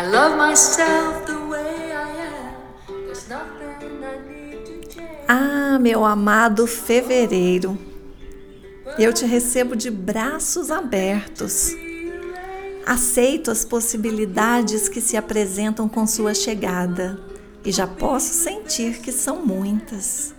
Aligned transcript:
I 0.00 0.02
love 0.02 0.34
myself 0.34 1.26
the 1.26 1.36
way 1.50 1.92
I 1.92 2.08
am. 2.24 3.04
There's 3.04 3.28
nothing 3.28 4.02
I 4.02 4.16
need 4.26 4.64
to 4.64 4.88
change. 4.88 5.26
Ah, 5.28 5.78
meu 5.78 6.06
amado 6.06 6.66
fevereiro, 6.66 7.78
eu 8.98 9.12
te 9.12 9.26
recebo 9.26 9.76
de 9.76 9.90
braços 9.90 10.70
abertos. 10.70 11.76
Aceito 12.86 13.50
as 13.50 13.62
possibilidades 13.66 14.88
que 14.88 15.02
se 15.02 15.18
apresentam 15.18 15.86
com 15.86 16.06
sua 16.06 16.32
chegada 16.32 17.20
e 17.62 17.70
já 17.70 17.86
posso 17.86 18.32
sentir 18.32 19.00
que 19.00 19.12
são 19.12 19.44
muitas. 19.44 20.34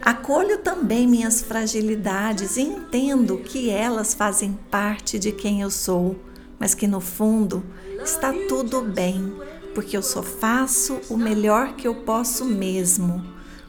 Acolho 0.00 0.56
também 0.56 1.06
minhas 1.06 1.42
fragilidades 1.42 2.56
e 2.56 2.62
entendo 2.62 3.36
que 3.36 3.68
elas 3.68 4.14
fazem 4.14 4.58
parte 4.70 5.18
de 5.18 5.30
quem 5.30 5.60
eu 5.60 5.70
sou, 5.70 6.16
mas 6.62 6.76
que 6.76 6.86
no 6.86 7.00
fundo 7.00 7.64
está 8.04 8.32
tudo 8.48 8.82
bem, 8.82 9.34
porque 9.74 9.96
eu 9.96 10.02
só 10.02 10.22
faço 10.22 11.00
o 11.10 11.16
melhor 11.16 11.74
que 11.74 11.88
eu 11.88 11.92
posso 11.92 12.44
mesmo, 12.44 13.20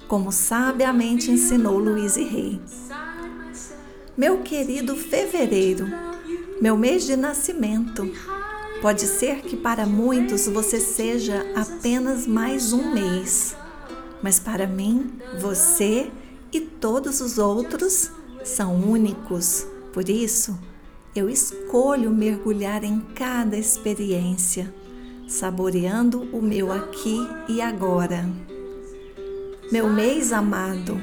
como 0.07 0.31
sabiamente 0.31 1.31
ensinou 1.31 1.79
Luiz 1.79 2.17
Rei. 2.17 2.61
Meu 4.15 4.43
querido 4.43 4.95
fevereiro, 4.95 5.87
meu 6.61 6.77
mês 6.77 7.03
de 7.07 7.15
nascimento. 7.15 8.07
Pode 8.79 9.07
ser 9.07 9.37
que 9.37 9.57
para 9.57 9.87
muitos 9.87 10.47
você 10.47 10.79
seja 10.79 11.43
apenas 11.55 12.27
mais 12.27 12.73
um 12.73 12.93
mês, 12.93 13.55
mas 14.21 14.39
para 14.39 14.67
mim, 14.67 15.19
você 15.41 16.11
e 16.51 16.61
todos 16.61 17.21
os 17.21 17.39
outros 17.39 18.11
são 18.43 18.75
únicos. 18.75 19.65
Por 19.91 20.07
isso, 20.07 20.55
eu 21.15 21.29
escolho 21.29 22.09
mergulhar 22.09 22.83
em 22.83 22.99
cada 22.99 23.55
experiência, 23.55 24.73
saboreando 25.27 26.23
o 26.35 26.41
meu 26.41 26.71
aqui 26.71 27.17
e 27.47 27.61
agora. 27.61 28.27
Meu 29.71 29.89
mês 29.89 30.33
amado, 30.33 30.99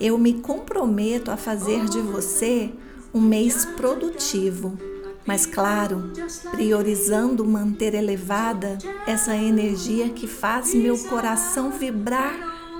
eu 0.00 0.18
me 0.18 0.34
comprometo 0.34 1.30
a 1.30 1.36
fazer 1.36 1.84
de 1.84 2.00
você 2.00 2.72
um 3.14 3.20
mês 3.20 3.64
produtivo, 3.64 4.76
mas 5.24 5.46
claro, 5.46 6.10
priorizando 6.50 7.44
manter 7.44 7.94
elevada 7.94 8.78
essa 9.06 9.36
energia 9.36 10.08
que 10.08 10.26
faz 10.26 10.74
meu 10.74 10.98
coração 10.98 11.70
vibrar 11.70 12.34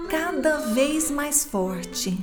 cada 0.08 0.58
vez 0.72 1.12
mais 1.12 1.44
forte. 1.44 2.18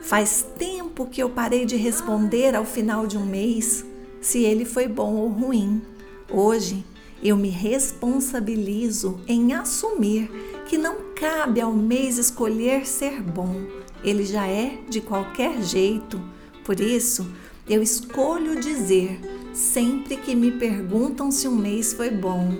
Faz 0.00 0.46
tempo 0.58 1.06
que 1.06 1.22
eu 1.22 1.30
parei 1.30 1.64
de 1.64 1.76
responder 1.76 2.54
ao 2.54 2.64
final 2.64 3.06
de 3.06 3.18
um 3.18 3.26
mês 3.26 3.84
se 4.20 4.42
ele 4.42 4.64
foi 4.64 4.88
bom 4.88 5.14
ou 5.16 5.28
ruim. 5.28 5.82
Hoje 6.30 6.84
eu 7.22 7.36
me 7.36 7.48
responsabilizo 7.48 9.20
em 9.26 9.52
assumir 9.52 10.30
que 10.66 10.78
não 10.78 10.96
cabe 11.14 11.60
ao 11.60 11.72
mês 11.72 12.18
escolher 12.18 12.86
ser 12.86 13.22
bom. 13.22 13.62
Ele 14.04 14.24
já 14.24 14.46
é 14.46 14.78
de 14.88 15.00
qualquer 15.00 15.62
jeito 15.62 16.20
por 16.68 16.80
isso, 16.80 17.26
eu 17.66 17.82
escolho 17.82 18.60
dizer 18.60 19.18
sempre 19.54 20.18
que 20.18 20.36
me 20.36 20.50
perguntam 20.50 21.30
se 21.30 21.48
um 21.48 21.54
mês 21.54 21.94
foi 21.94 22.10
bom. 22.10 22.54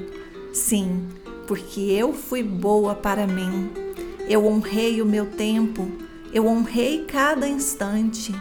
Sim, 0.51 1.07
porque 1.47 1.81
eu 1.81 2.15
fui 2.15 2.43
boa 2.43 2.95
para 2.95 3.27
mim. 3.27 3.69
Eu 4.27 4.47
honrei 4.47 5.03
o 5.03 5.05
meu 5.05 5.27
tempo, 5.27 5.93
eu 6.33 6.47
honrei 6.47 7.05
cada 7.05 7.49
instante. 7.49 8.35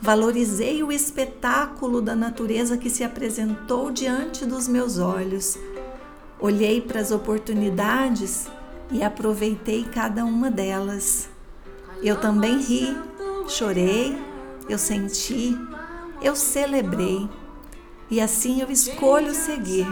Valorizei 0.00 0.82
o 0.82 0.90
espetáculo 0.90 2.00
da 2.00 2.16
natureza 2.16 2.76
que 2.76 2.88
se 2.88 3.04
apresentou 3.04 3.90
diante 3.90 4.46
dos 4.46 4.66
meus 4.66 4.98
olhos. 4.98 5.58
Olhei 6.38 6.80
para 6.80 7.00
as 7.00 7.10
oportunidades 7.10 8.46
e 8.90 9.02
aproveitei 9.02 9.84
cada 9.84 10.24
uma 10.24 10.50
delas. 10.50 11.28
Eu 12.02 12.18
também 12.18 12.58
ri, 12.60 12.96
chorei, 13.46 14.16
eu 14.68 14.78
senti, 14.78 15.54
eu 16.22 16.34
celebrei 16.34 17.28
e 18.10 18.20
assim 18.20 18.60
eu 18.60 18.70
escolho 18.70 19.34
seguir. 19.34 19.86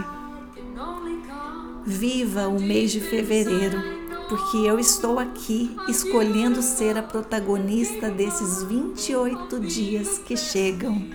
Viva 1.85 2.47
o 2.47 2.59
mês 2.59 2.91
de 2.91 2.99
fevereiro, 2.99 3.98
porque 4.29 4.57
eu 4.57 4.77
estou 4.77 5.17
aqui 5.17 5.75
escolhendo 5.87 6.61
ser 6.61 6.95
a 6.95 7.01
protagonista 7.01 8.11
desses 8.11 8.63
28 8.63 9.59
dias 9.59 10.19
que 10.19 10.37
chegam. 10.37 11.09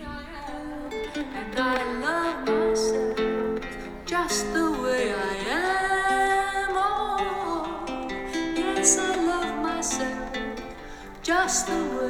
Just 11.24 11.66
the 11.66 11.72
way 11.72 12.03